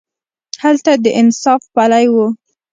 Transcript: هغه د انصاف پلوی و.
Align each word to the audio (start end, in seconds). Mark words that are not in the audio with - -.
هغه 0.63 0.93
د 1.03 1.05
انصاف 1.19 1.61
پلوی 1.73 2.05
و. 2.13 2.15